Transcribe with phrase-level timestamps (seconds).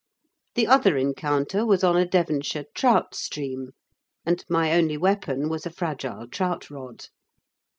[0.55, 3.69] The other encounter was on a Devonshire trout stream,
[4.25, 7.05] and my only weapon was a fragile trout rod.